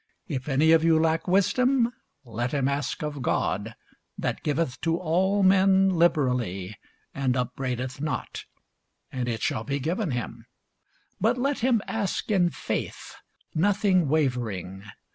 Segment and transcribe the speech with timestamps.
[0.27, 1.93] If any of you lack wisdom,
[2.25, 3.75] let him ask of God,
[4.17, 6.75] that giveth to all men liberally,
[7.13, 8.45] and upbraideth not;
[9.11, 10.47] and it shall be given him.
[11.19, 13.13] But let him ask in faith,
[13.53, 14.85] nothing wavering.